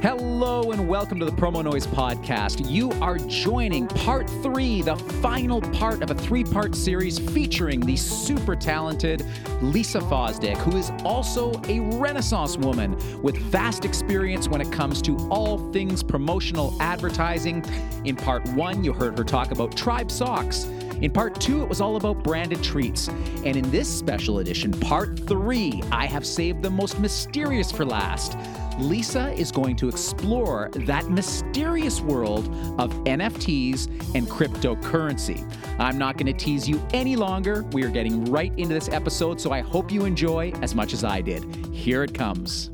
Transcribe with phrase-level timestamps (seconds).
[0.00, 2.70] Hello and welcome to the Promo Noise Podcast.
[2.70, 7.96] You are joining part three, the final part of a three part series featuring the
[7.96, 9.26] super talented
[9.60, 15.16] Lisa Fosdick, who is also a Renaissance woman with vast experience when it comes to
[15.30, 17.64] all things promotional advertising.
[18.04, 20.68] In part one, you heard her talk about Tribe Socks.
[21.00, 23.08] In part two, it was all about branded treats.
[23.08, 28.36] And in this special edition, part three, I have saved the most mysterious for last.
[28.78, 32.48] Lisa is going to explore that mysterious world
[32.78, 35.44] of NFTs and cryptocurrency.
[35.80, 37.64] I'm not going to tease you any longer.
[37.72, 41.02] We are getting right into this episode, so I hope you enjoy as much as
[41.04, 41.44] I did.
[41.72, 42.70] Here it comes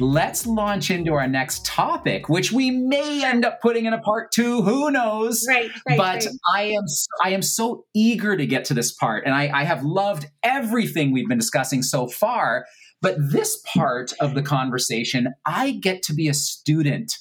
[0.00, 4.32] let's launch into our next topic, which we may end up putting in a part
[4.32, 4.62] two.
[4.62, 5.44] Who knows?
[5.48, 5.70] Right.
[5.88, 6.28] right but right.
[6.54, 6.84] I am
[7.24, 11.12] I am so eager to get to this part, and I, I have loved everything
[11.12, 12.66] we've been discussing so far.
[13.02, 17.12] But this part of the conversation, I get to be a student.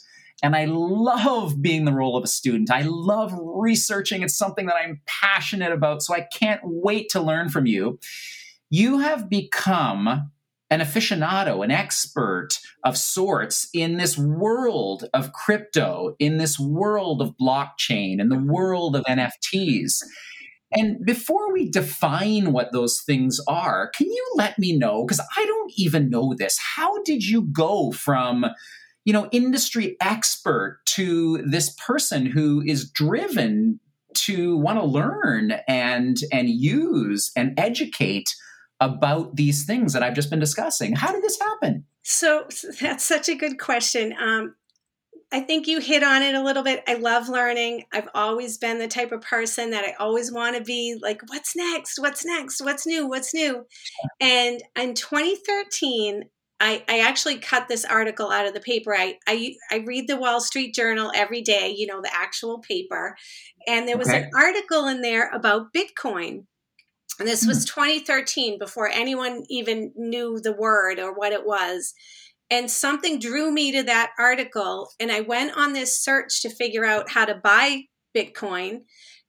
[0.44, 2.70] And I love being the role of a student.
[2.70, 4.22] I love researching.
[4.22, 6.04] It's something that I'm passionate about.
[6.04, 8.00] So I can't wait to learn from you.
[8.70, 10.30] You have become
[10.76, 17.34] an aficionado, an expert of sorts in this world of crypto, in this world of
[17.42, 20.04] blockchain, in the world of NFTs.
[20.74, 25.06] And before we define what those things are, can you let me know?
[25.06, 26.60] Because I don't even know this.
[26.76, 28.46] How did you go from,
[29.06, 33.80] you know, industry expert to this person who is driven
[34.16, 38.36] to want to learn and and use and educate
[38.80, 40.96] about these things that I've just been discussing?
[40.96, 41.86] How did this happen?
[42.04, 42.46] So
[42.80, 44.16] that's such a good question.
[44.20, 44.56] Um,
[45.32, 46.84] I think you hit on it a little bit.
[46.88, 47.86] I love learning.
[47.92, 51.56] I've always been the type of person that I always want to be like, what's
[51.56, 52.00] next?
[52.00, 52.62] What's next?
[52.62, 53.08] What's new?
[53.08, 53.66] What's new?
[54.22, 56.24] And in 2013,
[56.60, 58.96] I, I actually cut this article out of the paper.
[58.96, 63.18] I, I, I read the Wall Street Journal every day, you know, the actual paper.
[63.68, 64.24] And there was okay.
[64.24, 66.46] an article in there about Bitcoin.
[67.20, 71.94] And this was 2013 before anyone even knew the word or what it was.
[72.52, 74.90] And something drew me to that article.
[75.00, 77.84] And I went on this search to figure out how to buy
[78.16, 78.82] Bitcoin.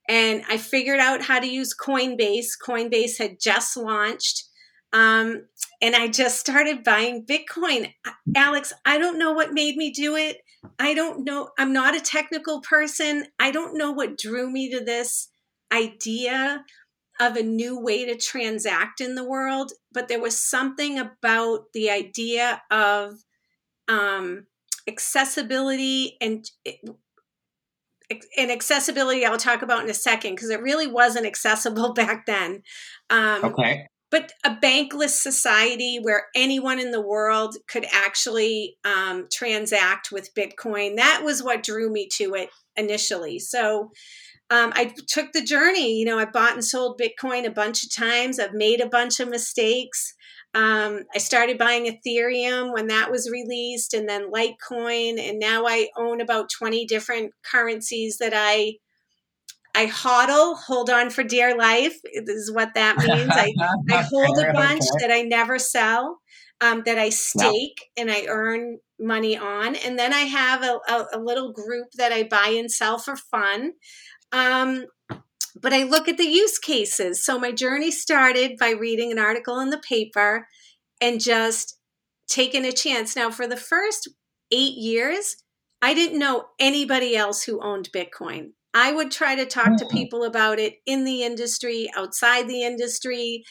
[0.08, 2.50] And I figured out how to use Coinbase.
[2.64, 4.44] Coinbase had just launched.
[4.92, 5.46] Um,
[5.80, 7.92] and I just started buying Bitcoin.
[8.34, 10.38] Alex, I don't know what made me do it.
[10.78, 11.50] I don't know.
[11.58, 13.26] I'm not a technical person.
[13.38, 15.28] I don't know what drew me to this
[15.72, 16.64] idea
[17.20, 21.90] of a new way to transact in the world, but there was something about the
[21.90, 23.24] idea of
[23.88, 24.46] um,
[24.86, 26.50] accessibility and
[28.36, 32.62] and accessibility I'll talk about in a second because it really wasn't accessible back then.
[33.10, 33.88] Um, okay.
[34.08, 40.96] But a bankless society where anyone in the world could actually um, transact with Bitcoin,
[40.96, 43.40] that was what drew me to it initially.
[43.40, 43.90] So
[44.50, 45.98] um, I took the journey.
[45.98, 48.38] You know, I bought and sold Bitcoin a bunch of times.
[48.38, 50.14] I've made a bunch of mistakes.
[50.54, 55.88] Um, I started buying Ethereum when that was released, and then Litecoin, and now I
[55.96, 58.76] own about twenty different currencies that I
[59.74, 61.94] I hodl, hold on for dear life.
[62.24, 63.30] This is what that means.
[63.30, 63.52] I,
[63.90, 66.20] I hold a bunch that I never sell,
[66.62, 71.06] um, that I stake and I earn money on, and then I have a, a,
[71.14, 73.72] a little group that I buy and sell for fun.
[74.32, 74.86] Um,
[75.60, 77.24] but I look at the use cases.
[77.24, 80.46] So my journey started by reading an article in the paper
[81.00, 81.78] and just
[82.28, 83.16] taking a chance.
[83.16, 84.08] Now, for the first
[84.50, 85.36] eight years,
[85.82, 88.50] I didn't know anybody else who owned Bitcoin.
[88.74, 89.90] I would try to talk to mm.
[89.90, 93.44] people about it in the industry, outside the industry.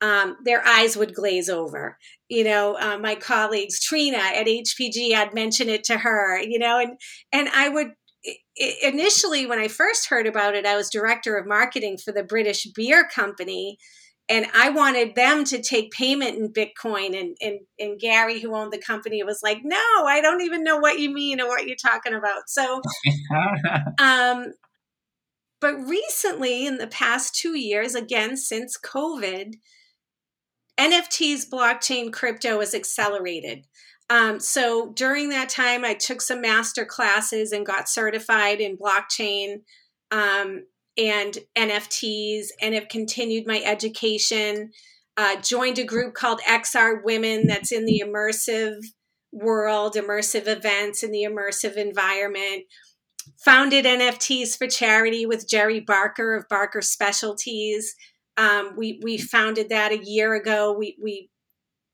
[0.00, 1.98] Um, their eyes would glaze over.
[2.30, 6.40] You know, uh, my colleagues, Trina at HPG, I'd mention it to her.
[6.40, 6.98] You know, and
[7.32, 7.88] and I would
[8.82, 12.66] initially when i first heard about it i was director of marketing for the british
[12.74, 13.78] beer company
[14.28, 18.72] and i wanted them to take payment in bitcoin and, and, and gary who owned
[18.72, 21.76] the company was like no i don't even know what you mean or what you're
[21.76, 22.48] talking about.
[22.48, 22.80] So
[23.98, 24.52] um,
[25.60, 29.54] but recently in the past two years again since covid
[30.78, 33.66] nfts blockchain crypto has accelerated
[34.10, 39.62] um, so during that time, I took some master classes and got certified in blockchain
[40.10, 40.64] um,
[40.98, 44.72] and NFTs, and have continued my education.
[45.16, 48.78] Uh, joined a group called XR Women that's in the immersive
[49.32, 52.64] world, immersive events in the immersive environment.
[53.44, 57.94] Founded NFTs for charity with Jerry Barker of Barker Specialties.
[58.36, 60.74] Um, we we founded that a year ago.
[60.76, 61.30] We we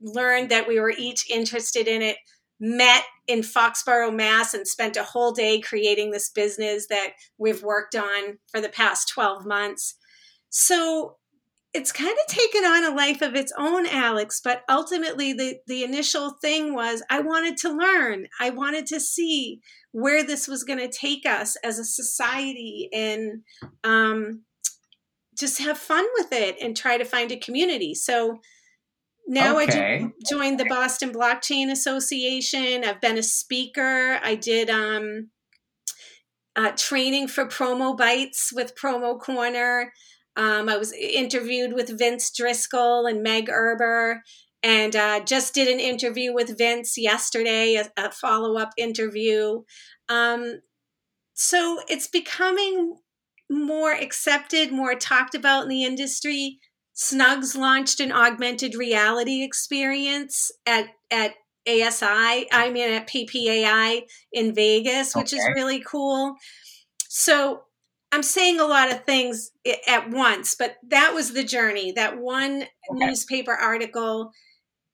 [0.01, 2.17] learned that we were each interested in it
[2.59, 7.95] met in Foxborough, Mass, and spent a whole day creating this business that we've worked
[7.95, 9.97] on for the past 12 months.
[10.49, 11.17] So
[11.75, 14.41] it's kind of taken on a life of its own, Alex.
[14.43, 19.61] But ultimately, the, the initial thing was I wanted to learn, I wanted to see
[19.93, 23.43] where this was going to take us as a society and
[23.85, 24.43] um,
[25.39, 27.95] just have fun with it and try to find a community.
[27.95, 28.41] So,
[29.27, 30.05] now okay.
[30.05, 32.85] I joined the Boston Blockchain Association.
[32.85, 34.19] I've been a speaker.
[34.23, 35.31] I did um,
[36.55, 39.93] uh, training for Promo Bytes with Promo Corner.
[40.37, 44.21] Um, I was interviewed with Vince Driscoll and Meg Erber,
[44.63, 49.63] and uh, just did an interview with Vince yesterday, a, a follow up interview.
[50.09, 50.61] Um,
[51.35, 52.97] so it's becoming
[53.51, 56.59] more accepted, more talked about in the industry.
[56.97, 61.35] Snugz launched an augmented reality experience at at
[61.69, 64.03] ASI, I mean at PPAI
[64.33, 65.37] in Vegas, which okay.
[65.37, 66.37] is really cool.
[67.09, 67.63] So
[68.13, 69.51] I'm saying a lot of things
[69.87, 71.93] at once, but that was the journey.
[71.93, 73.07] That one okay.
[73.07, 74.33] newspaper article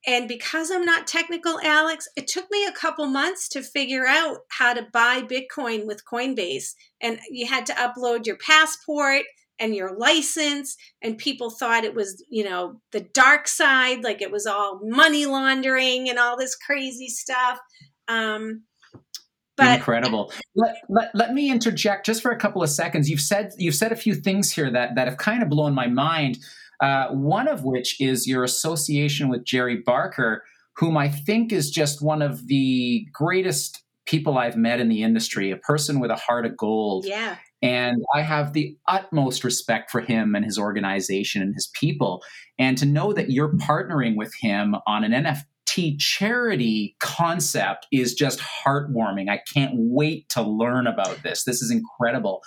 [0.06, 4.38] and because I'm not technical, Alex, it took me a couple months to figure out
[4.48, 6.74] how to buy Bitcoin with Coinbase.
[7.00, 9.22] And you had to upload your passport
[9.58, 14.30] and your license and people thought it was you know the dark side like it
[14.30, 17.58] was all money laundering and all this crazy stuff.
[18.08, 18.62] Um
[19.56, 20.32] but incredible.
[20.56, 23.10] Let, let, let me interject just for a couple of seconds.
[23.10, 25.86] You've said you've said a few things here that that have kind of blown my
[25.86, 26.38] mind
[26.82, 30.42] uh, one of which is your association with jerry barker
[30.76, 35.50] whom i think is just one of the greatest people i've met in the industry
[35.50, 37.06] a person with a heart of gold.
[37.06, 42.22] Yeah and I have the utmost respect for him and his organization and his people.
[42.58, 48.40] And to know that you're partnering with him on an NFT charity concept is just
[48.40, 49.30] heartwarming.
[49.30, 51.44] I can't wait to learn about this.
[51.44, 52.42] This is incredible.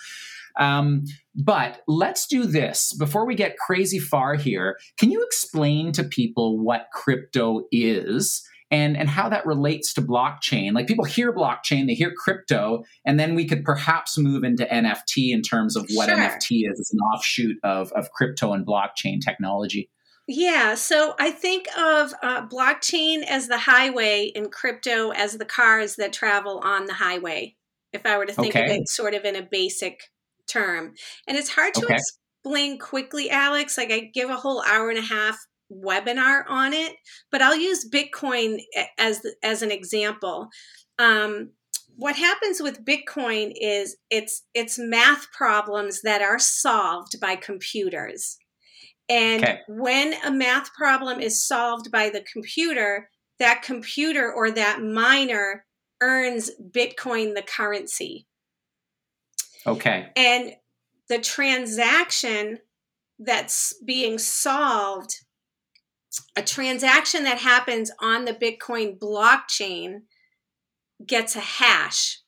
[0.58, 1.04] Um,
[1.36, 4.78] but let's do this before we get crazy far here.
[4.98, 8.48] Can you explain to people what crypto is?
[8.72, 13.20] And and how that relates to blockchain like people hear blockchain they hear crypto and
[13.20, 16.18] then we could perhaps move into nft in terms of what sure.
[16.18, 19.90] nft is it's an offshoot of of crypto and blockchain technology
[20.28, 25.98] yeah, so I think of uh, blockchain as the highway and crypto as the cars
[25.98, 27.56] that travel on the highway.
[27.94, 28.66] If I were to think okay.
[28.66, 30.10] of it sort of in a basic
[30.48, 30.96] term,
[31.28, 31.96] and it's hard to okay.
[31.96, 33.78] explain quickly, Alex.
[33.78, 35.38] Like I give a whole hour and a half
[35.72, 36.94] webinar on it,
[37.32, 38.60] but I'll use Bitcoin
[38.98, 40.50] as as an example.
[41.00, 41.52] Um,
[41.98, 48.38] what happens with Bitcoin is it's it's math problems that are solved by computers.
[49.08, 49.60] And okay.
[49.68, 53.10] when a math problem is solved by the computer,
[53.40, 55.66] that computer or that miner
[56.02, 58.26] earns Bitcoin the currency.
[59.68, 60.08] Okay.
[60.16, 60.54] And
[61.08, 62.60] the transaction
[63.20, 65.16] that's being solved
[66.36, 70.02] a transaction that happens on the Bitcoin blockchain
[71.06, 72.20] gets a hash,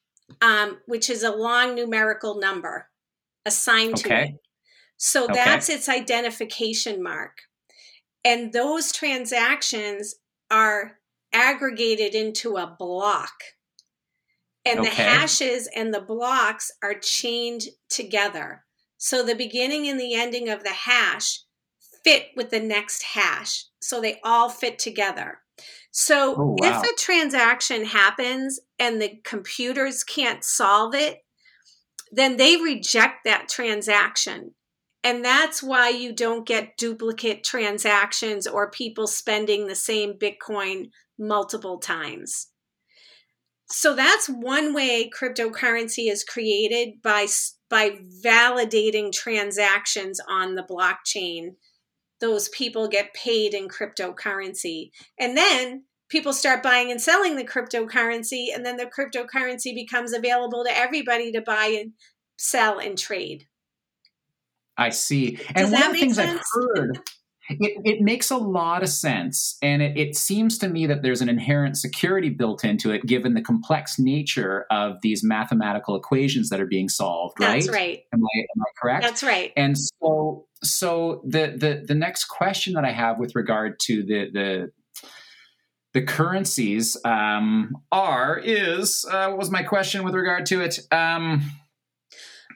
[0.42, 2.90] um, which is a long numerical number
[3.46, 4.10] assigned okay.
[4.10, 4.36] to it.
[4.98, 5.34] So okay.
[5.34, 7.38] that's its identification mark.
[8.26, 10.16] And those transactions
[10.50, 11.00] are
[11.32, 13.34] aggregated into a block.
[14.66, 14.90] And okay.
[14.90, 18.66] the hashes and the blocks are chained together.
[18.98, 21.42] So the beginning and the ending of the hash
[22.08, 23.66] fit with the next hash.
[23.82, 25.40] So they all fit together.
[25.92, 26.82] So oh, wow.
[26.82, 31.18] if a transaction happens and the computers can't solve it,
[32.12, 34.52] then they reject that transaction.
[35.04, 41.78] And that's why you don't get duplicate transactions or people spending the same Bitcoin multiple
[41.78, 42.48] times.
[43.70, 47.28] So that's one way cryptocurrency is created by
[47.70, 51.56] by validating transactions on the blockchain
[52.20, 54.92] those people get paid in cryptocurrency.
[55.20, 60.64] And then people start buying and selling the cryptocurrency, and then the cryptocurrency becomes available
[60.64, 61.94] to everybody to buy and
[62.38, 63.48] sell and trade.
[64.78, 65.40] I see.
[65.56, 66.40] And Does one of the things sense?
[66.40, 67.02] I've heard
[67.50, 69.58] it, it makes a lot of sense.
[69.62, 73.34] And it, it seems to me that there's an inherent security built into it, given
[73.34, 77.62] the complex nature of these mathematical equations that are being solved, right?
[77.62, 78.04] That's right.
[78.14, 79.04] Am I, am I correct?
[79.04, 79.54] That's right.
[79.56, 84.30] And so, so the, the, the next question that I have with regard to the,
[84.32, 84.72] the,
[85.94, 91.42] the currencies um, are is uh, what was my question with regard to it um,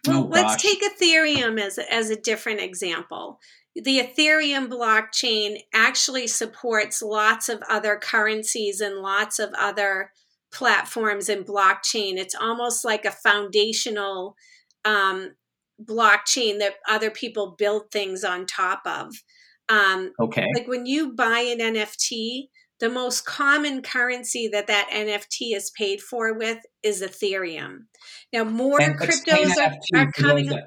[0.05, 3.39] well oh, let's take ethereum as, as a different example
[3.75, 10.11] the Ethereum blockchain actually supports lots of other currencies and lots of other
[10.51, 12.17] platforms in blockchain.
[12.17, 14.35] It's almost like a foundational
[14.83, 15.35] um,
[15.81, 19.13] blockchain that other people build things on top of.
[19.69, 20.45] Um, okay.
[20.55, 22.49] Like when you buy an NFT,
[22.81, 27.85] the most common currency that that NFT is paid for with is Ethereum.
[28.33, 30.47] Now, more and cryptos are, are coming.
[30.47, 30.65] That,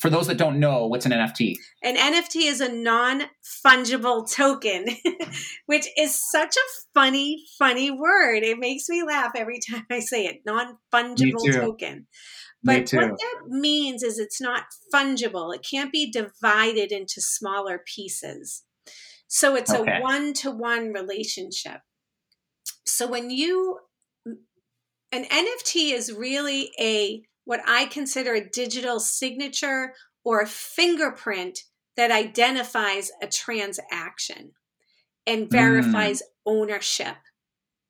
[0.00, 1.56] for those that don't know, what's an NFT?
[1.82, 3.24] An NFT is a non
[3.64, 4.86] fungible token,
[5.66, 8.42] which is such a funny, funny word.
[8.42, 12.06] It makes me laugh every time I say it non fungible token.
[12.62, 18.64] But what that means is it's not fungible, it can't be divided into smaller pieces.
[19.28, 19.98] So it's okay.
[19.98, 21.80] a one to one relationship.
[22.84, 23.78] So when you,
[25.12, 31.64] an NFT is really a, what I consider a digital signature or a fingerprint
[31.96, 34.52] that identifies a transaction
[35.26, 35.50] and mm.
[35.50, 36.24] verifies mm.
[36.46, 37.16] ownership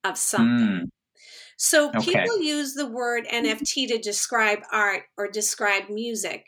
[0.02, 0.86] of something.
[0.86, 0.88] Mm.
[1.58, 1.98] So okay.
[1.98, 6.46] people use the word NFT to describe art or describe music.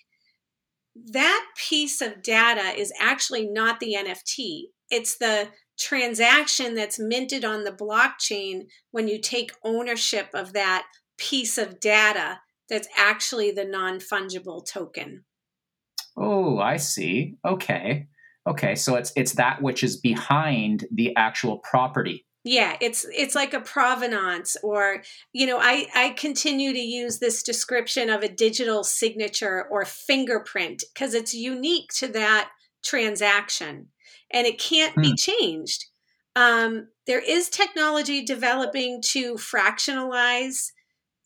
[0.97, 7.65] That piece of data is actually not the NFT it's the transaction that's minted on
[7.65, 10.85] the blockchain when you take ownership of that
[11.17, 12.41] piece of data
[12.73, 15.25] that's actually the non fungible token.
[16.17, 17.37] Oh, I see.
[17.45, 18.09] Okay.
[18.47, 22.25] Okay, so it's it's that which is behind the actual property.
[22.45, 25.03] Yeah, it's it's like a provenance or
[25.35, 30.83] you know, I I continue to use this description of a digital signature or fingerprint
[30.95, 32.51] because it's unique to that
[32.83, 33.89] transaction
[34.33, 35.03] and it can't hmm.
[35.03, 35.85] be changed.
[36.35, 40.71] Um, there is technology developing to fractionalize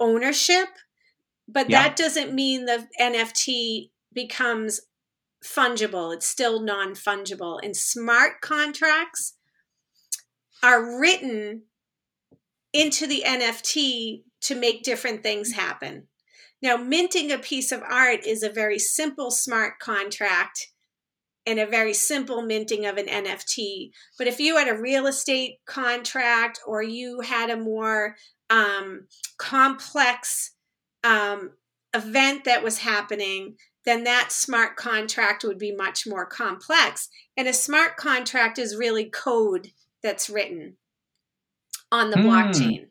[0.01, 0.69] ownership,
[1.49, 1.83] but yeah.
[1.83, 4.81] that doesn't mean the NFT becomes
[5.45, 6.13] fungible.
[6.13, 7.59] It's still non fungible.
[7.63, 9.35] And smart contracts
[10.63, 11.63] are written
[12.73, 16.09] into the NFT to make different things happen.
[16.63, 20.69] Now, minting a piece of art is a very simple smart contract
[21.47, 23.91] and a very simple minting of an NFT.
[24.19, 28.17] But if you had a real estate contract or you had a more
[28.51, 29.07] um,
[29.39, 30.56] complex
[31.07, 31.53] um,
[31.95, 37.09] event that was happening, then that smart contract would be much more complex.
[37.37, 39.71] And a smart contract is really code
[40.03, 40.77] that's written
[41.93, 42.25] on the mm.
[42.25, 42.87] blockchain.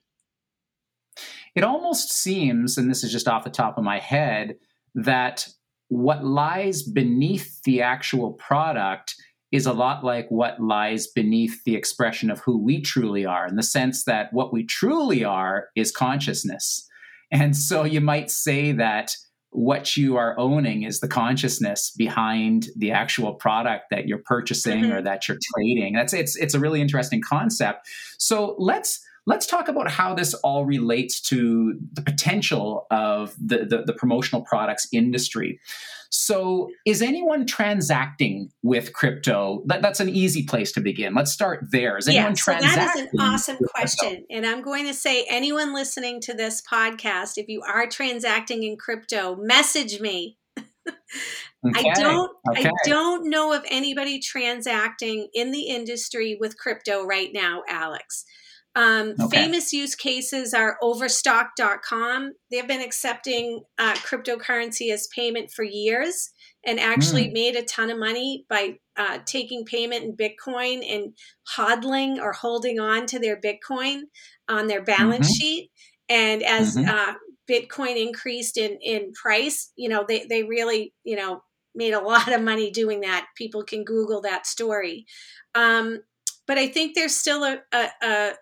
[1.55, 4.55] It almost seems, and this is just off the top of my head,
[4.95, 5.47] that
[5.89, 9.15] what lies beneath the actual product
[9.51, 13.55] is a lot like what lies beneath the expression of who we truly are, in
[13.55, 16.89] the sense that what we truly are is consciousness.
[17.31, 19.15] And so you might say that
[19.55, 24.91] what you are owning is the consciousness behind the actual product that you're purchasing mm-hmm.
[24.91, 25.93] or that you're trading.
[25.93, 27.87] That's it's it's a really interesting concept.
[28.19, 33.83] So let's let's talk about how this all relates to the potential of the, the,
[33.85, 35.59] the, promotional products industry.
[36.11, 39.63] So, is anyone transacting with crypto?
[39.65, 41.13] That, that's an easy place to begin.
[41.13, 41.97] Let's start there.
[41.97, 44.09] Is anyone yeah, so That is an awesome question.
[44.09, 44.25] Crypto?
[44.29, 48.77] And I'm going to say, anyone listening to this podcast, if you are transacting in
[48.77, 50.37] crypto, message me.
[51.67, 51.89] Okay.
[51.89, 52.67] I don't okay.
[52.67, 58.25] I don't know of anybody transacting in the industry with crypto right now, Alex.
[58.75, 59.43] Um, okay.
[59.43, 62.33] Famous use cases are Overstock.com.
[62.51, 66.31] They've been accepting uh, cryptocurrency as payment for years
[66.65, 67.33] and actually mm.
[67.33, 71.13] made a ton of money by uh, taking payment in Bitcoin and
[71.55, 74.01] hodling or holding on to their Bitcoin
[74.49, 75.45] on their balance mm-hmm.
[75.45, 75.71] sheet.
[76.09, 76.89] And as mm-hmm.
[76.89, 77.13] uh,
[77.49, 81.41] Bitcoin increased in, in price, you know, they, they really, you know,
[81.73, 83.27] made a lot of money doing that.
[83.37, 85.05] People can Google that story.
[85.53, 85.99] Um,
[86.47, 88.33] but I think there's still a, a, a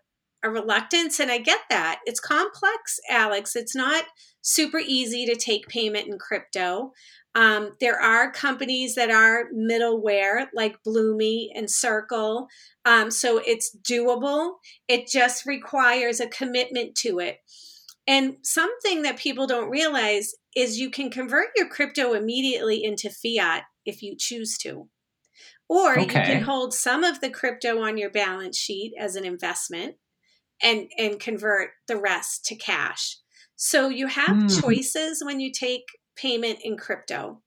[0.43, 2.00] a reluctance and i get that.
[2.05, 3.55] It's complex alex.
[3.55, 4.05] It's not
[4.41, 6.91] super easy to take payment in crypto.
[7.35, 12.47] Um, there are companies that are middleware like bloomy and circle.
[12.85, 14.55] Um, so it's doable.
[14.88, 17.38] It just requires a commitment to it.
[18.05, 23.63] And something that people don't realize is you can convert your crypto immediately into fiat
[23.85, 24.89] if you choose to.
[25.69, 26.01] Or okay.
[26.01, 29.95] you can hold some of the crypto on your balance sheet as an investment
[30.63, 33.17] and and convert the rest to cash.
[33.55, 34.62] So you have mm.
[34.62, 35.84] choices when you take
[36.15, 37.41] payment in crypto.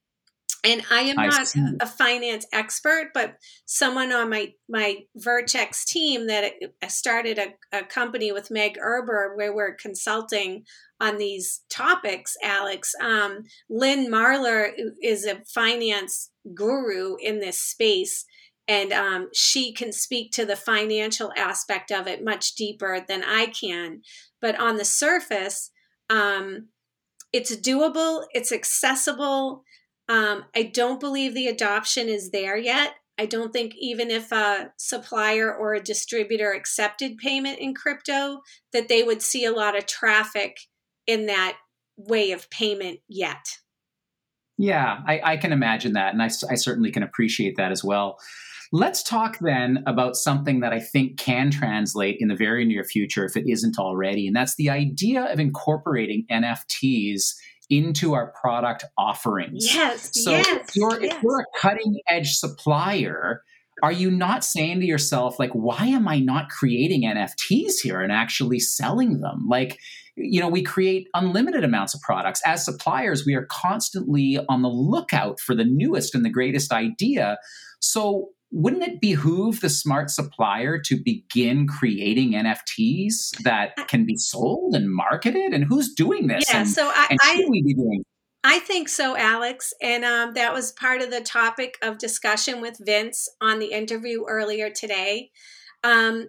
[0.64, 1.62] And I am I not see.
[1.80, 6.54] a finance expert, but someone on my my Vertex team that
[6.88, 10.64] started a, a company with Meg Erber where we're consulting
[11.00, 12.37] on these topics.
[12.42, 14.70] Alex, um, Lynn Marlar
[15.02, 18.25] is a finance guru in this space,
[18.68, 23.46] and um, she can speak to the financial aspect of it much deeper than I
[23.46, 24.02] can.
[24.40, 25.70] But on the surface,
[26.11, 26.68] um,
[27.32, 29.62] it's doable, it's accessible.
[30.08, 32.94] Um, I don't believe the adoption is there yet.
[33.18, 38.42] I don't think even if a supplier or a distributor accepted payment in crypto,
[38.73, 40.58] that they would see a lot of traffic
[41.06, 41.56] in that
[41.96, 43.58] way of payment yet.
[44.58, 46.12] Yeah, I, I can imagine that.
[46.12, 48.18] And I, I certainly can appreciate that as well.
[48.73, 53.25] Let's talk then about something that I think can translate in the very near future
[53.25, 54.26] if it isn't already.
[54.26, 57.35] And that's the idea of incorporating NFTs
[57.68, 59.64] into our product offerings.
[59.75, 60.11] Yes.
[60.12, 61.16] So yes, if, you're, yes.
[61.16, 63.42] if you're a cutting edge supplier,
[63.82, 68.11] are you not saying to yourself, like, why am I not creating NFTs here and
[68.11, 69.46] actually selling them?
[69.49, 69.78] Like,
[70.16, 72.40] you know, we create unlimited amounts of products.
[72.46, 77.37] As suppliers, we are constantly on the lookout for the newest and the greatest idea.
[77.80, 84.74] So, wouldn't it behoove the smart supplier to begin creating NFTs that can be sold
[84.74, 85.52] and marketed?
[85.52, 86.44] And who's doing this?
[86.48, 88.02] Yeah, and, so I, and should I, we be doing?
[88.44, 89.74] I think so, Alex.
[89.82, 94.24] And um, that was part of the topic of discussion with Vince on the interview
[94.28, 95.30] earlier today.
[95.82, 96.28] Um,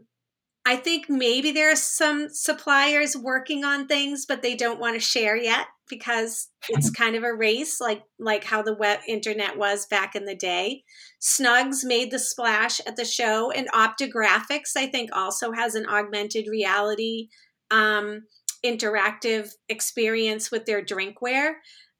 [0.67, 4.99] I think maybe there are some suppliers working on things, but they don't want to
[4.99, 9.85] share yet because it's kind of a race, like like how the web internet was
[9.85, 10.83] back in the day.
[11.21, 16.47] Snugz made the splash at the show, and Optographics I think, also has an augmented
[16.49, 17.29] reality
[17.71, 18.23] um,
[18.61, 21.53] interactive experience with their drinkware.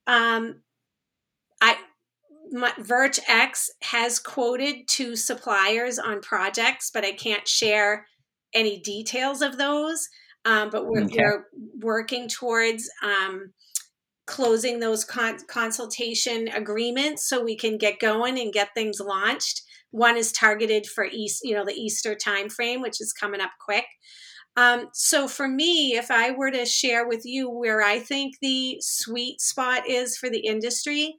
[0.08, 0.64] Um,
[1.62, 1.78] I
[2.52, 8.08] my, Verge X has quoted two suppliers on projects, but I can't share
[8.54, 10.08] any details of those.
[10.46, 11.18] Um, but we're, okay.
[11.20, 11.44] we're,
[11.80, 13.54] working towards um,
[14.26, 19.64] closing those con- consultation agreements so we can get going and get things launched.
[19.92, 23.86] One is targeted for East, you know, the Easter timeframe, which is coming up quick.
[24.58, 28.78] Um, so for me, if I were to share with you where I think the
[28.82, 31.16] sweet spot is for the industry,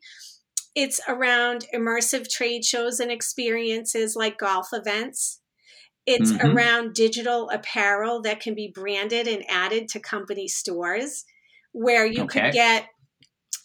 [0.75, 5.41] it's around immersive trade shows and experiences like golf events.
[6.11, 6.57] It's mm-hmm.
[6.57, 11.27] around digital apparel that can be branded and added to company stores
[11.73, 12.41] where you okay.
[12.41, 12.87] could get,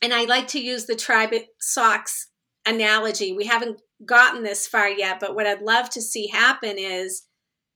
[0.02, 2.28] and I like to use the Tribe Socks
[2.66, 3.32] analogy.
[3.32, 7.24] We haven't gotten this far yet, but what I'd love to see happen is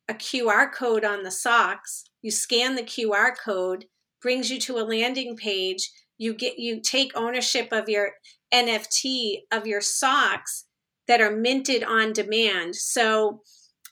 [0.09, 2.03] a QR code on the socks.
[2.21, 3.85] You scan the QR code,
[4.21, 5.89] brings you to a landing page.
[6.17, 8.15] You get you take ownership of your
[8.53, 10.65] NFT of your socks
[11.07, 12.75] that are minted on demand.
[12.75, 13.43] So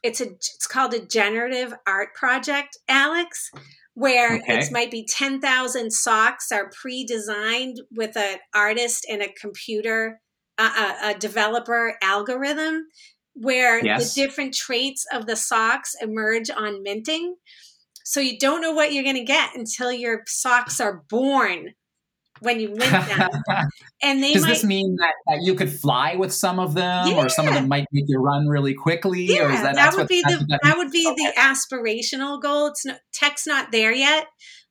[0.05, 3.49] it's a it's called a generative art project, Alex,
[3.95, 4.59] where okay.
[4.59, 10.21] it might be 10,000 socks are pre-designed with an artist and a computer
[10.57, 12.85] uh, a, a developer algorithm
[13.33, 14.13] where yes.
[14.13, 17.35] the different traits of the socks emerge on minting.
[18.05, 21.73] So you don't know what you're going to get until your socks are born
[22.39, 23.29] when you mint them.
[24.01, 27.07] and they does might, this mean that, that you could fly with some of them,
[27.07, 27.17] yeah.
[27.17, 29.23] or some of them might make you run really quickly?
[29.23, 31.15] Yeah, or is that, that would be the that, that would be okay.
[31.15, 32.67] the aspirational goal.
[32.67, 34.27] It's not, tech's not there yet.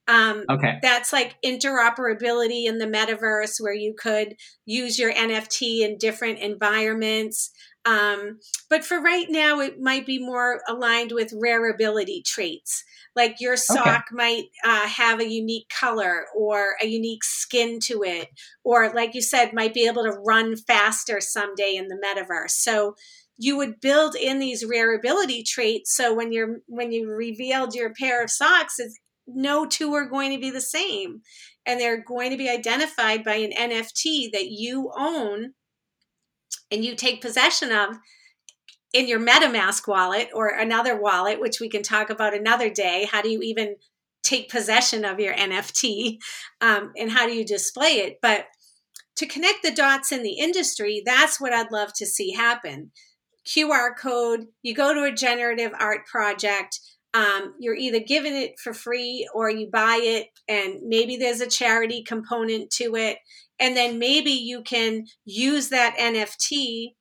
[0.07, 0.79] Um, okay.
[0.83, 4.35] That's like interoperability in the metaverse where you could
[4.67, 7.51] use your NFT in different environments.
[7.87, 12.83] Um, but for right now, it might be more aligned with rareability traits.
[13.15, 14.13] Like your sock okay.
[14.13, 18.29] might uh, have a unique color or a unique skin to it,
[18.65, 22.51] or like you said, might be able to run faster someday in the metaverse.
[22.51, 22.97] So
[23.37, 25.95] you would build in these rareability traits.
[25.95, 30.33] So when you're when you revealed your pair of socks, it's, no two are going
[30.33, 31.23] to be the same,
[31.65, 35.55] and they're going to be identified by an NFT that you own
[36.71, 37.97] and you take possession of
[38.93, 43.09] in your MetaMask wallet or another wallet, which we can talk about another day.
[43.11, 43.77] How do you even
[44.23, 46.19] take possession of your NFT
[46.61, 48.19] um, and how do you display it?
[48.23, 48.47] But
[49.17, 52.91] to connect the dots in the industry, that's what I'd love to see happen.
[53.47, 56.81] QR code, you go to a generative art project,
[57.15, 61.47] um, you're either given it for free or you buy it, and maybe there's a
[61.47, 63.19] charity component to it.
[63.61, 66.95] And then maybe you can use that NFT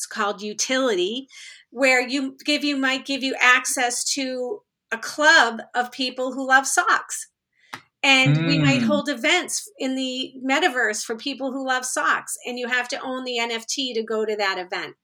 [0.00, 1.28] it's called utility,
[1.68, 6.66] where you give you might give you access to a club of people who love
[6.66, 7.28] socks.
[8.02, 8.46] And mm.
[8.46, 8.86] we might hmm.
[8.86, 13.24] hold events in the metaverse for people who love socks, and you have to own
[13.24, 14.96] the NFT to go to that event.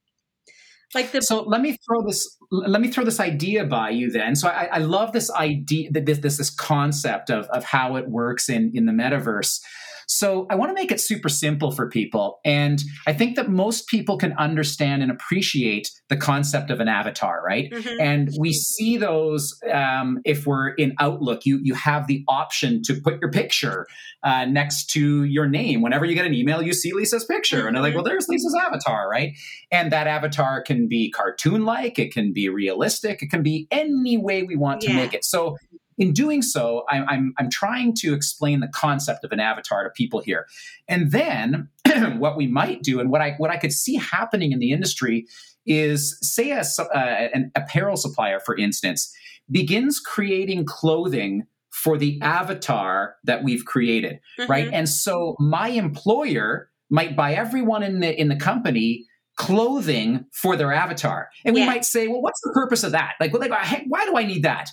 [0.95, 4.35] Like the so let me throw this let me throw this idea by you then.
[4.35, 8.49] So I, I love this idea this this this concept of of how it works
[8.49, 9.61] in in the metaverse.
[10.07, 12.39] So I want to make it super simple for people.
[12.45, 17.43] And I think that most people can understand and appreciate the concept of an avatar,
[17.45, 17.71] right?
[17.71, 18.01] Mm-hmm.
[18.01, 22.95] And we see those um, if we're in Outlook, you, you have the option to
[22.95, 23.87] put your picture
[24.23, 25.83] uh, next to your name.
[25.83, 27.59] Whenever you get an email, you see Lisa's picture.
[27.59, 27.67] Mm-hmm.
[27.67, 27.97] And they're like, mm-hmm.
[27.97, 29.33] well, there's Lisa's avatar, right?
[29.73, 34.17] And that avatar can be cartoon like, it can be realistic, it can be any
[34.17, 34.97] way we want to yeah.
[34.97, 35.25] make it.
[35.25, 35.57] So
[35.99, 39.91] in doing so, I'm, I'm, I'm trying to explain the concept of an avatar to
[39.91, 40.47] people here.
[40.89, 41.69] And then
[42.19, 45.27] what we might do and what I, what I could see happening in the industry
[45.65, 49.13] is say a, uh, an apparel supplier, for instance,
[49.51, 54.51] begins creating clothing for the avatar that we've created, mm-hmm.
[54.51, 54.69] right?
[54.73, 59.05] And so my employer might buy everyone in the in the company
[59.37, 61.29] clothing for their avatar.
[61.45, 61.67] And we yeah.
[61.67, 63.15] might say, well, what's the purpose of that?
[63.21, 64.71] Like, well, they go, hey, why do I need that?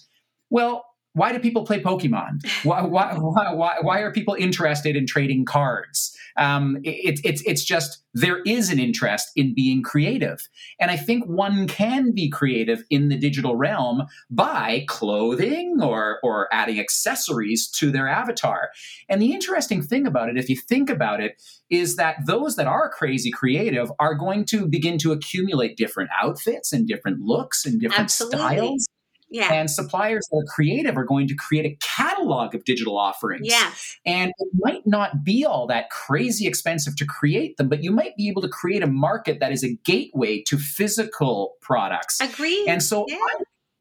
[0.50, 2.43] Well, why do people play Pokemon?
[2.63, 6.17] Why, why, why, why, are people interested in trading cards?
[6.38, 10.47] Um, it, it's, it's just there is an interest in being creative.
[10.80, 16.52] And I think one can be creative in the digital realm by clothing or, or
[16.52, 18.69] adding accessories to their avatar.
[19.08, 22.65] And the interesting thing about it, if you think about it, is that those that
[22.65, 27.80] are crazy creative are going to begin to accumulate different outfits and different looks and
[27.80, 28.39] different Absolutely.
[28.39, 28.88] styles
[29.34, 29.52] yeah.
[29.52, 33.48] And suppliers that are creative are going to create a catalog of digital offerings.
[33.48, 33.98] Yes.
[34.06, 38.15] And it might not be all that crazy expensive to create them, but you might
[38.15, 42.22] be able to create a market that is a gateway to physical products.
[42.22, 42.67] Agreed.
[42.67, 43.17] And so yeah.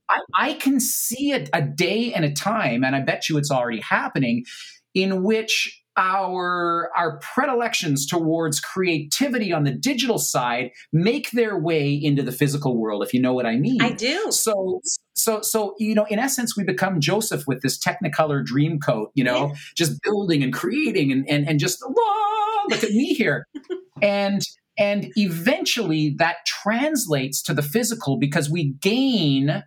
[0.09, 3.37] I, I, I, can see a, a day and a time, and I bet you
[3.37, 4.47] it's already happening,
[4.95, 12.23] in which our our predilections towards creativity on the digital side make their way into
[12.23, 14.81] the physical world if you know what i mean i do so
[15.15, 19.25] so so you know in essence we become joseph with this technicolor dream coat you
[19.25, 19.55] know yeah.
[19.77, 23.47] just building and creating and and, and just look at me here
[24.03, 24.43] and
[24.79, 29.63] and eventually that translates to the physical because we gain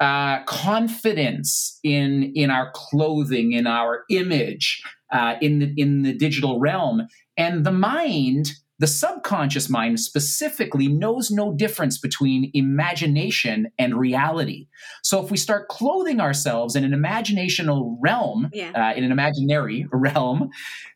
[0.00, 4.82] uh, confidence in in our clothing, in our image,
[5.12, 7.06] uh, in the in the digital realm,
[7.36, 14.68] and the mind, the subconscious mind specifically, knows no difference between imagination and reality.
[15.02, 18.72] So if we start clothing ourselves in an imaginational realm, yeah.
[18.74, 20.50] uh, in an imaginary realm,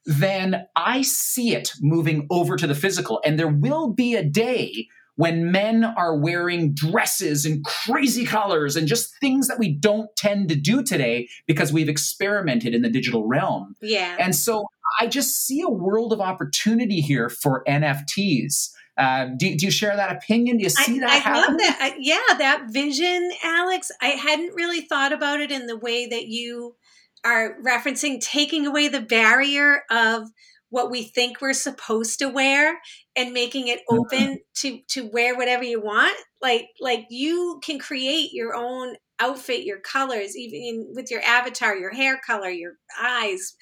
[0.04, 4.88] then I see it moving over to the physical, and there will be a day
[5.16, 10.48] when men are wearing dresses and crazy colors and just things that we don't tend
[10.48, 13.76] to do today because we've experimented in the digital realm.
[13.82, 14.16] Yeah.
[14.18, 14.64] And so
[15.00, 18.70] I just see a world of opportunity here for NFTs.
[18.98, 20.58] Uh, do, do, you share that opinion?
[20.58, 21.10] Do you see I, that?
[21.10, 21.42] I happening?
[21.42, 21.78] love that.
[21.80, 23.90] I, yeah, that vision, Alex.
[24.02, 26.76] I hadn't really thought about it in the way that you
[27.24, 30.28] are referencing taking away the barrier of
[30.68, 32.78] what we think we're supposed to wear
[33.16, 34.00] and making it mm-hmm.
[34.00, 39.64] open to to wear whatever you want like like you can create your own outfit
[39.64, 43.54] your colors even with your avatar your hair color your eyes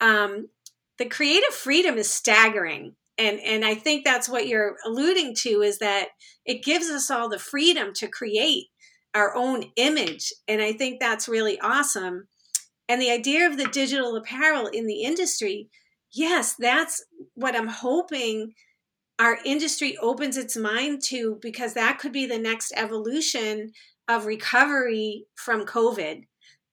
[0.00, 0.48] um,
[0.98, 2.94] the creative freedom is staggering.
[3.16, 6.08] And and i think that's what you're alluding to is that
[6.44, 8.66] it gives us all the freedom to create
[9.14, 10.32] our own image.
[10.48, 12.26] And i think that's really awesome.
[12.88, 15.68] And the idea of the digital apparel in the industry
[16.12, 17.04] yes that's
[17.34, 18.52] what i'm hoping
[19.18, 23.72] our industry opens its mind to because that could be the next evolution
[24.08, 26.24] of recovery from COVID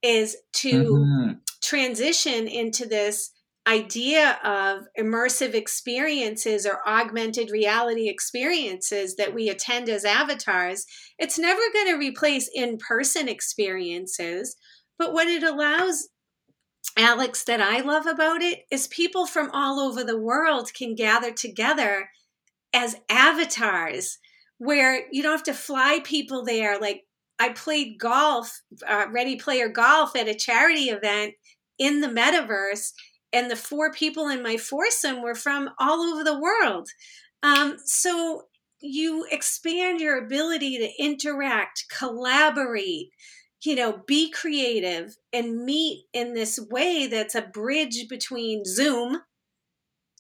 [0.01, 1.31] is to mm-hmm.
[1.62, 3.31] transition into this
[3.67, 10.86] idea of immersive experiences or augmented reality experiences that we attend as avatars.
[11.19, 14.56] It's never going to replace in person experiences,
[14.97, 16.10] but what it allows
[16.97, 21.32] Alex, that I love about it is people from all over the world can gather
[21.32, 22.10] together
[22.74, 24.17] as avatars
[24.58, 26.80] where you don't have to fly people there.
[26.80, 27.04] Like
[27.39, 31.34] I played golf, uh, Ready Player Golf at a charity event
[31.80, 32.91] in the metaverse,
[33.34, 36.89] and the four people in my foursome were from all over the world.
[37.44, 38.44] Um, so
[38.82, 43.10] you expand your ability to interact, collaborate,
[43.63, 49.22] you know, be creative and meet in this way that's a bridge between Zoom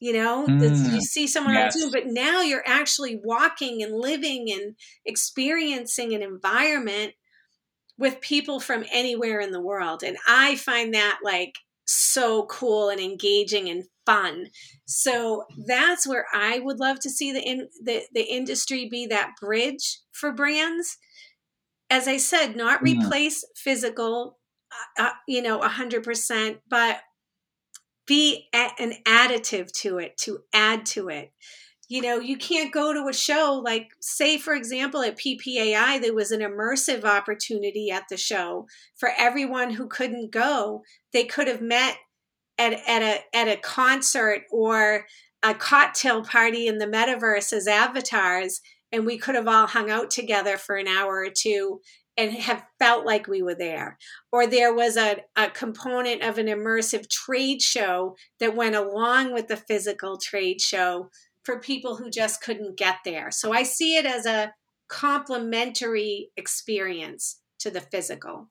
[0.01, 1.75] you know mm, you see someone yes.
[1.75, 7.13] on zoom but now you're actually walking and living and experiencing an environment
[7.97, 11.53] with people from anywhere in the world and i find that like
[11.85, 14.47] so cool and engaging and fun
[14.85, 19.31] so that's where i would love to see the in the, the industry be that
[19.39, 20.97] bridge for brands
[21.89, 22.97] as i said not mm.
[22.97, 24.37] replace physical
[24.97, 27.01] uh, uh you know 100% but
[28.11, 31.31] be an additive to it, to add to it.
[31.91, 36.13] You know, you can't go to a show like, say, for example, at PPAI, there
[36.13, 40.83] was an immersive opportunity at the show for everyone who couldn't go.
[41.11, 41.97] They could have met
[42.57, 45.05] at, at a at a concert or
[45.43, 48.61] a cocktail party in the metaverse as avatars,
[48.93, 51.81] and we could have all hung out together for an hour or two
[52.15, 53.97] and have felt like we were there.
[54.31, 59.49] Or there was a, a component of an immersive trade show that went along with
[59.49, 61.09] the physical trade show
[61.43, 63.31] for people who just couldn't get there.
[63.31, 64.53] So I see it as a
[64.87, 68.47] complementary experience to the physical.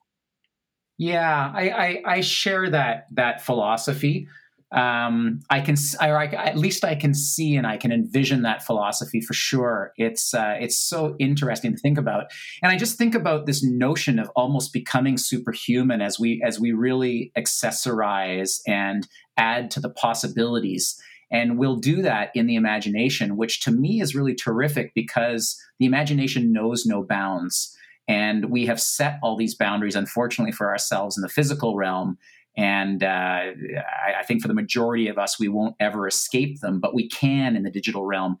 [0.97, 4.27] Yeah, I, I, I share that that philosophy
[4.71, 8.63] um, I can, or I, at least I can see and I can envision that
[8.63, 9.91] philosophy for sure.
[9.97, 12.25] It's uh, it's so interesting to think about,
[12.63, 16.71] and I just think about this notion of almost becoming superhuman as we as we
[16.71, 20.97] really accessorize and add to the possibilities.
[21.31, 25.85] And we'll do that in the imagination, which to me is really terrific because the
[25.85, 27.75] imagination knows no bounds.
[28.07, 32.17] And we have set all these boundaries, unfortunately, for ourselves in the physical realm.
[32.57, 36.81] And uh, I, I, think for the majority of us, we won't ever escape them,
[36.81, 38.37] but we can in the digital realm.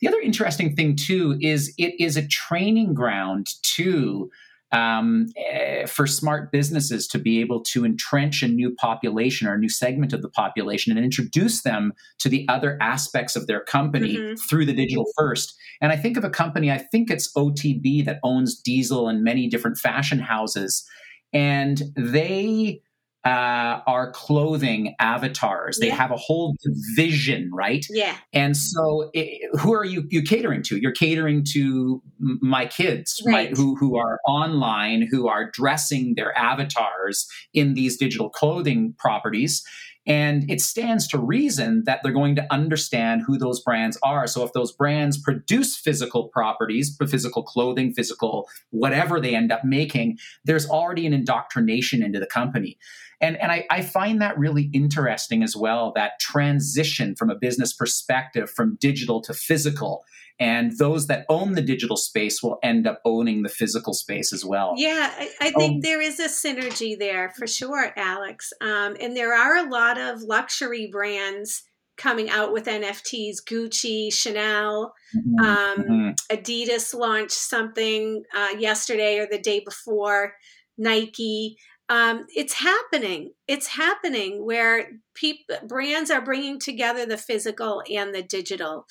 [0.00, 4.32] The other interesting thing, too, is it is a training ground, too.
[4.72, 9.58] Um, eh, for smart businesses to be able to entrench a new population or a
[9.58, 14.16] new segment of the population and introduce them to the other aspects of their company
[14.16, 14.34] mm-hmm.
[14.48, 15.54] through the digital first.
[15.82, 19.46] And I think of a company, I think it's OTB that owns Diesel and many
[19.46, 20.88] different fashion houses.
[21.34, 22.80] And they
[23.24, 25.78] uh, are clothing avatars.
[25.78, 27.86] They have a whole division, right?
[27.88, 28.16] Yeah.
[28.32, 30.78] And so, it, who are you you catering to?
[30.78, 33.50] You're catering to my kids, right.
[33.50, 39.64] my, who who are online, who are dressing their avatars in these digital clothing properties.
[40.04, 44.26] And it stands to reason that they're going to understand who those brands are.
[44.26, 50.18] So if those brands produce physical properties, physical clothing, physical whatever they end up making,
[50.44, 52.78] there's already an indoctrination into the company.
[53.22, 57.72] And, and I, I find that really interesting as well, that transition from a business
[57.72, 60.04] perspective from digital to physical.
[60.40, 64.44] And those that own the digital space will end up owning the physical space as
[64.44, 64.74] well.
[64.76, 68.52] Yeah, I, I think um, there is a synergy there for sure, Alex.
[68.60, 71.62] Um, and there are a lot of luxury brands
[71.96, 73.36] coming out with NFTs.
[73.48, 76.34] Gucci, Chanel, mm-hmm, um, mm-hmm.
[76.34, 80.34] Adidas launched something uh, yesterday or the day before.
[80.78, 81.56] Nike
[81.88, 83.32] um, it's happening.
[83.48, 88.86] It's happening where people brands are bringing together the physical and the digital.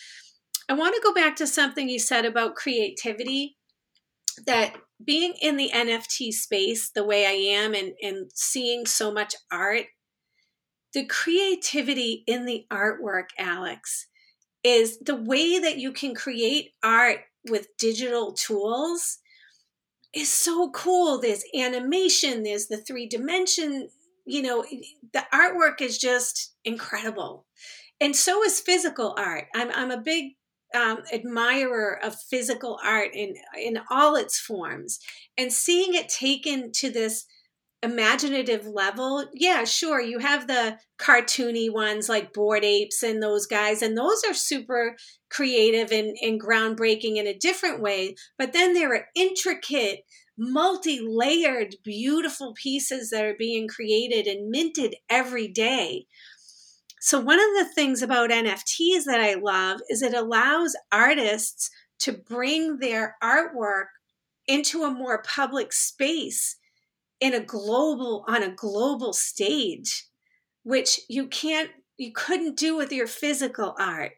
[0.70, 3.58] I want to go back to something you said about creativity.
[4.46, 9.36] That being in the NFT space the way I am and, and seeing so much
[9.52, 9.86] art,
[10.94, 14.08] the creativity in the artwork, Alex,
[14.64, 19.20] is the way that you can create art with digital tools
[20.14, 21.20] is so cool.
[21.20, 23.90] There's animation, there's the three dimension,
[24.26, 24.66] you know,
[25.14, 27.46] the artwork is just incredible.
[28.00, 29.46] And so is physical art.
[29.56, 30.34] I'm, I'm a big
[30.74, 35.00] um, admirer of physical art in, in all its forms.
[35.38, 37.26] And seeing it taken to this
[37.84, 43.82] imaginative level, yeah, sure, you have the cartoony ones like Bored Apes and those guys,
[43.82, 44.96] and those are super
[45.30, 48.16] creative and, and groundbreaking in a different way.
[48.38, 50.02] But then there are intricate,
[50.38, 56.06] multi layered, beautiful pieces that are being created and minted every day.
[57.00, 62.14] So, one of the things about NFTs that I love is it allows artists to
[62.14, 63.86] bring their artwork
[64.48, 66.58] into a more public space
[67.22, 70.08] in a global on a global stage
[70.64, 74.14] which you can't you couldn't do with your physical art.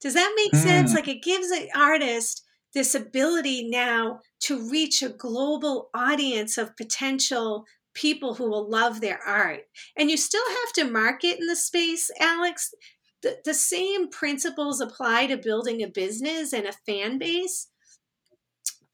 [0.00, 0.62] Does that make mm.
[0.62, 6.76] sense like it gives an artist this ability now to reach a global audience of
[6.76, 9.60] potential people who will love their art.
[9.96, 12.74] And you still have to market in the space alex.
[13.22, 17.68] The, the same principles apply to building a business and a fan base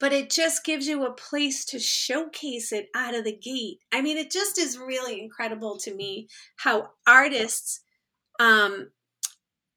[0.01, 3.77] but it just gives you a place to showcase it out of the gate.
[3.91, 7.81] I mean, it just is really incredible to me how artists
[8.39, 8.89] um,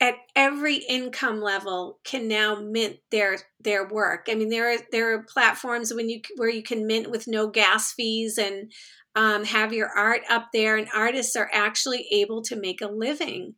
[0.00, 4.28] at every income level can now mint their their work.
[4.30, 7.48] I mean, there are there are platforms when you where you can mint with no
[7.48, 8.72] gas fees and
[9.14, 13.56] um, have your art up there, and artists are actually able to make a living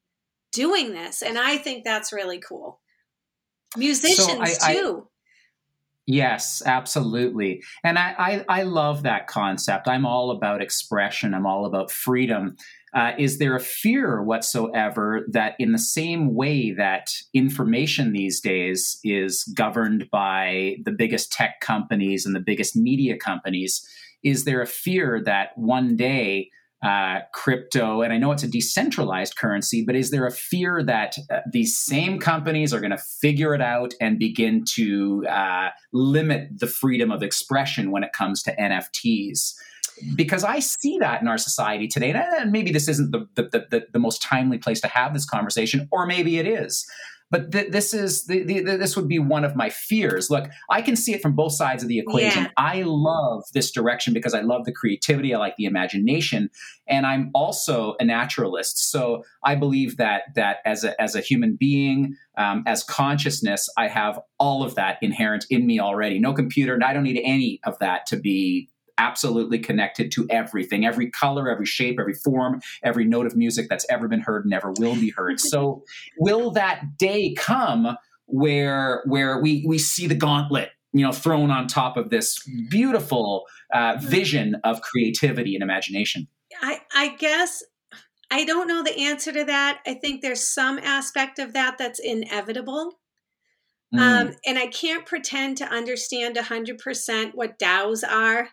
[0.51, 2.81] doing this, and I think that's really cool.
[3.77, 5.07] Musicians so I, too.
[5.07, 5.16] I,
[6.07, 7.63] Yes, absolutely.
[7.83, 9.89] And I, I, I, love that concept.
[9.89, 11.35] I'm all about expression.
[11.35, 12.55] I'm all about freedom.
[12.95, 18.99] uh, is there a fear whatsoever that, in the same way that information these days
[19.05, 23.87] is governed by the biggest tech companies and the biggest media companies,
[24.23, 26.49] is there a fear that one day
[26.87, 31.17] uh, crypto, and I know it's a decentralized currency, but is there a fear that
[31.31, 36.61] uh, these same companies are going to figure it out and begin to uh, limit
[36.61, 39.55] the freedom of expression when it comes to NFTs?
[40.15, 42.13] because I see that in our society today.
[42.13, 45.89] And maybe this isn't the, the, the, the most timely place to have this conversation,
[45.91, 46.87] or maybe it is.
[47.31, 50.31] But th- this is the, the, this would be one of my fears.
[50.31, 52.45] Look, I can see it from both sides of the equation.
[52.45, 52.51] Yeah.
[52.57, 55.35] I love this direction because I love the creativity.
[55.35, 56.51] I like the imagination,
[56.89, 58.91] and I'm also a naturalist.
[58.91, 63.89] So I believe that that as a as a human being, um, as consciousness, I
[63.89, 66.21] have all of that inherent in me already.
[66.21, 70.87] No computer, and I don't need any of that to be absolutely connected to everything.
[70.87, 74.73] Every color, every shape, every form, every note of music that's ever been heard, never
[74.79, 75.41] will be heard.
[75.41, 75.83] so,
[76.19, 81.69] will that day come where where we we see the gauntlet you know thrown on
[81.69, 82.39] top of this
[82.71, 86.27] beautiful uh, vision of creativity and imagination?
[86.63, 87.63] I, I guess
[88.31, 89.81] i don't know the answer to that.
[89.87, 92.99] I think there's some aspect of that that's inevitable.
[93.95, 94.01] Mm.
[94.01, 98.49] um, and i can't pretend to understand 100% what DAOs are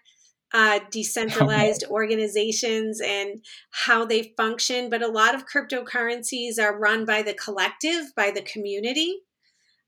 [0.54, 4.89] uh, decentralized organizations and how they function.
[4.89, 9.20] But a lot of cryptocurrencies are run by the collective, by the community.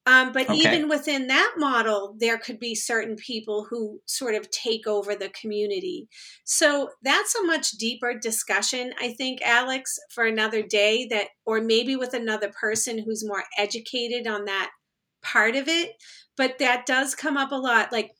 [0.07, 0.57] Um, but okay.
[0.57, 5.29] even within that model, there could be certain people who sort of take over the
[5.29, 6.07] community.
[6.43, 11.95] So that's a much deeper discussion, I think, Alex, for another day that, or maybe
[11.95, 14.69] with another person who's more educated on that
[15.23, 15.93] part of it.
[16.37, 17.91] But that does come up a lot.
[17.91, 18.11] Like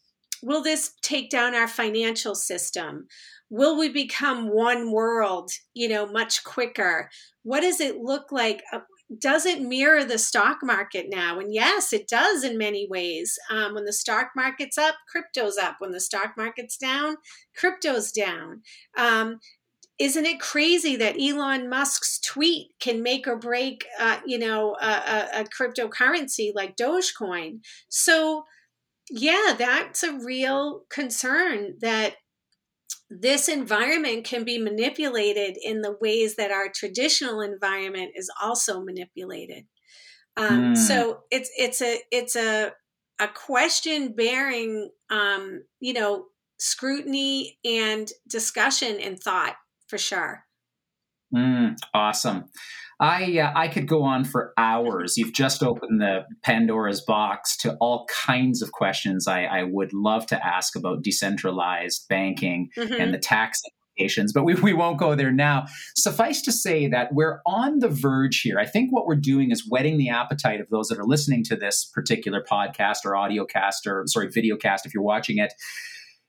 [0.46, 3.08] will this take down our financial system?
[3.50, 7.10] Will we become one world, you know, much quicker?
[7.42, 8.62] What does it look like?
[8.72, 8.82] Uh,
[9.20, 11.40] does it mirror the stock market now?
[11.40, 13.40] And yes, it does in many ways.
[13.50, 15.78] Um, when the stock market's up, crypto's up.
[15.80, 17.16] When the stock market's down,
[17.56, 18.62] crypto's down.
[18.96, 19.40] Um,
[19.98, 24.86] isn't it crazy that Elon Musk's tweet can make or break, uh, you know, a,
[24.86, 27.62] a, a cryptocurrency like Dogecoin?
[27.90, 28.44] So
[29.10, 32.16] yeah, that's a real concern that
[33.10, 39.66] this environment can be manipulated in the ways that our traditional environment is also manipulated.
[40.38, 40.78] Um, mm.
[40.78, 42.72] So it's it's a it's a
[43.20, 46.26] a question bearing um, you know
[46.60, 49.56] scrutiny and discussion and thought
[49.88, 50.46] for sure.
[51.34, 52.46] Mm, awesome.
[53.00, 55.18] I uh, I could go on for hours.
[55.18, 60.26] You've just opened the Pandora's box to all kinds of questions I, I would love
[60.28, 62.94] to ask about decentralized banking mm-hmm.
[62.94, 63.62] and the tax
[63.98, 65.66] implications, but we, we won't go there now.
[65.96, 68.60] Suffice to say that we're on the verge here.
[68.60, 71.56] I think what we're doing is whetting the appetite of those that are listening to
[71.56, 75.54] this particular podcast or audio cast or sorry, video cast if you're watching it.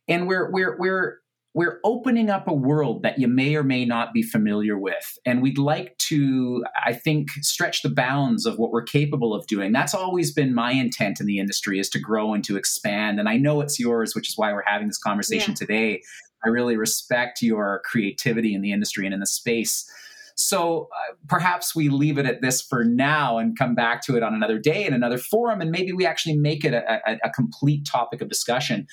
[0.08, 1.18] And we're we're we're
[1.56, 5.18] we're opening up a world that you may or may not be familiar with.
[5.24, 9.72] And we'd like to, I think, stretch the bounds of what we're capable of doing.
[9.72, 13.18] That's always been my intent in the industry is to grow and to expand.
[13.18, 15.66] And I know it's yours, which is why we're having this conversation yeah.
[15.66, 16.02] today.
[16.44, 19.90] I really respect your creativity in the industry and in the space.
[20.34, 24.22] So uh, perhaps we leave it at this for now and come back to it
[24.22, 27.30] on another day in another forum, and maybe we actually make it a, a, a
[27.30, 28.86] complete topic of discussion.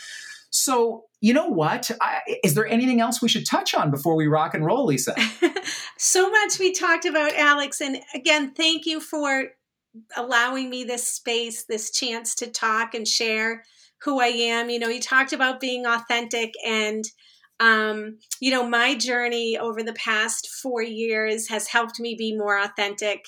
[0.54, 1.90] So, you know what?
[2.00, 5.16] I, is there anything else we should touch on before we rock and roll, Lisa?
[5.98, 7.82] so much we talked about, Alex.
[7.82, 9.46] And again, thank you for
[10.16, 13.64] allowing me this space, this chance to talk and share
[14.04, 14.70] who I am.
[14.70, 17.04] You know, you talked about being authentic and
[17.60, 22.60] um, you know, my journey over the past four years has helped me be more
[22.60, 23.26] authentic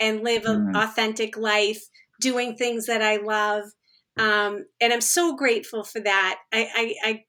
[0.00, 0.82] and live an mm.
[0.82, 1.82] authentic life,
[2.20, 3.64] doing things that I love
[4.16, 6.38] um, and I'm so grateful for that.
[6.52, 7.24] I, I, I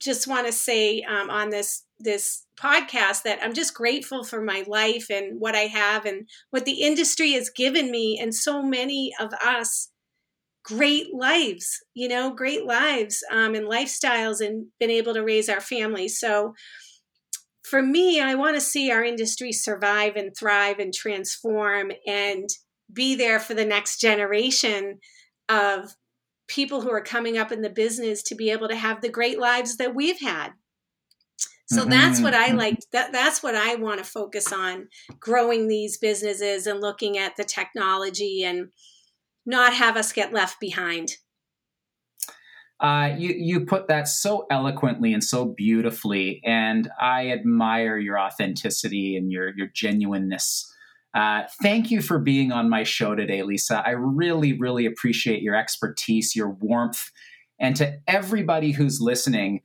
[0.00, 4.64] just want to say um, on this this podcast that I'm just grateful for my
[4.68, 9.12] life and what I have and what the industry has given me and so many
[9.18, 9.90] of us
[10.64, 15.60] great lives, you know, great lives um, and lifestyles and been able to raise our
[15.60, 16.20] families.
[16.20, 16.54] So
[17.62, 22.48] for me, I want to see our industry survive and thrive and transform and
[22.92, 24.98] be there for the next generation
[25.48, 25.94] of
[26.48, 29.38] people who are coming up in the business to be able to have the great
[29.38, 30.50] lives that we've had
[31.66, 31.90] so mm-hmm.
[31.90, 32.58] that's what i mm-hmm.
[32.58, 34.88] like that, that's what i want to focus on
[35.20, 38.68] growing these businesses and looking at the technology and
[39.46, 41.16] not have us get left behind
[42.80, 49.16] Uh, you you put that so eloquently and so beautifully, and I admire your authenticity
[49.16, 50.72] and your your genuineness.
[51.14, 53.82] Uh, thank you for being on my show today, Lisa.
[53.84, 57.10] I really, really appreciate your expertise, your warmth,
[57.58, 59.60] and to everybody who's listening.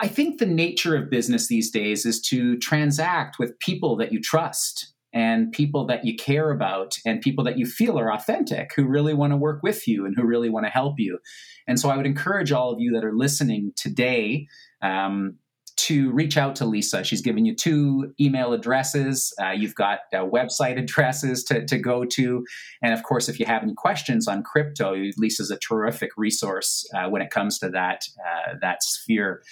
[0.00, 4.20] I think the nature of business these days is to transact with people that you
[4.20, 8.86] trust and people that you care about and people that you feel are authentic who
[8.86, 11.18] really want to work with you and who really want to help you.
[11.66, 14.46] And so I would encourage all of you that are listening today
[14.82, 15.38] um,
[15.76, 17.04] to reach out to Lisa.
[17.04, 19.32] She's given you two email addresses.
[19.40, 22.44] Uh, you've got uh, website addresses to, to go to.
[22.82, 27.08] And of course, if you have any questions on crypto, Lisa's a terrific resource uh,
[27.08, 29.42] when it comes to that, uh, that sphere.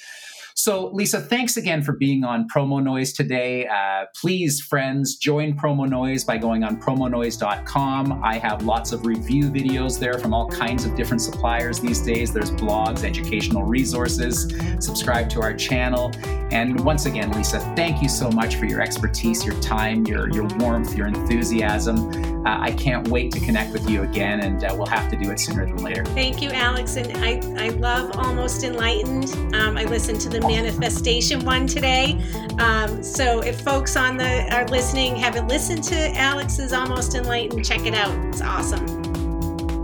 [0.56, 3.66] So, Lisa, thanks again for being on Promo Noise today.
[3.66, 8.22] Uh, please, friends, join Promo Noise by going on promonoise.com.
[8.22, 12.32] I have lots of review videos there from all kinds of different suppliers these days.
[12.32, 14.54] There's blogs, educational resources.
[14.78, 16.12] Subscribe to our channel.
[16.52, 20.46] And once again, Lisa, thank you so much for your expertise, your time, your, your
[20.58, 22.46] warmth, your enthusiasm.
[22.46, 25.30] Uh, I can't wait to connect with you again, and uh, we'll have to do
[25.30, 26.04] it sooner than later.
[26.04, 26.96] Thank you, Alex.
[26.96, 29.32] And I, I love Almost Enlightened.
[29.54, 32.20] Um, I listened to the manifestation one today.
[32.58, 37.86] Um, so if folks on the are listening haven't listened to Alex's Almost Enlightened, check
[37.86, 38.12] it out.
[38.28, 39.03] It's awesome.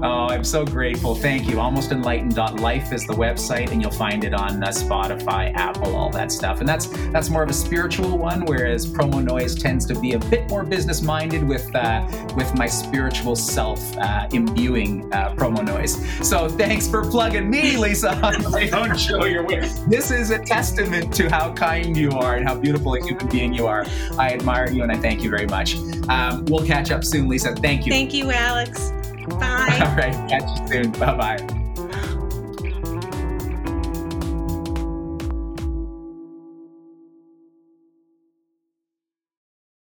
[0.03, 1.15] Oh, I'm so grateful.
[1.15, 1.57] Thank you.
[1.57, 6.61] Almostenlightened.life is the website, and you'll find it on uh, Spotify, Apple, all that stuff.
[6.61, 10.19] And that's that's more of a spiritual one, whereas Promo Noise tends to be a
[10.19, 15.99] bit more business minded with uh, with my spiritual self uh, imbuing uh, Promo Noise.
[16.27, 19.27] So thanks for plugging me, Lisa, on my show.
[19.27, 19.69] Your way.
[19.87, 23.53] This is a testament to how kind you are and how beautiful a human being
[23.53, 23.85] you are.
[24.19, 25.77] I admire you, and I thank you very much.
[26.09, 27.55] Um, we'll catch up soon, Lisa.
[27.55, 27.93] Thank you.
[27.93, 28.93] Thank you, Alex.
[29.39, 29.79] Bye.
[29.87, 30.29] All right.
[30.29, 30.93] Catch you soon.
[30.93, 31.60] Bye bye.